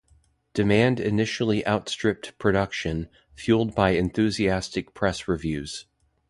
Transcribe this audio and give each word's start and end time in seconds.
Demand 0.55 0.99
initially 0.99 1.63
outstripped 1.67 2.35
production, 2.39 3.07
fueled 3.35 3.75
by 3.75 3.91
enthusiastic 3.91 4.95
press 4.95 5.27
reviews. 5.27 5.85